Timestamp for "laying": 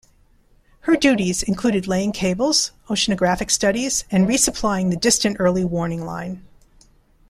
1.85-2.11